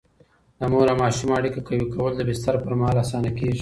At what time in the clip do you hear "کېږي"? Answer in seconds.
3.39-3.59